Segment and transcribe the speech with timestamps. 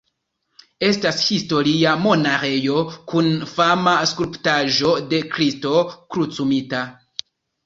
[0.85, 2.79] Estas historia monaĥejo
[3.13, 6.83] kun fama skulptaĵo de Kristo Krucumita.